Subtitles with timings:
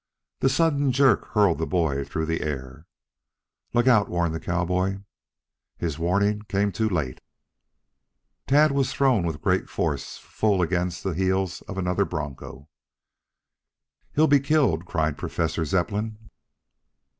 [0.39, 2.87] The sudden jerk hurled the boy through the air.
[3.71, 5.01] "Look out!" warned the cowboy.
[5.77, 7.21] His warning came too late.
[8.47, 12.67] Tad was thrown with great force full against the heels of another broncho.
[14.15, 16.17] "He'll be killed!" cried Professor Zepplin.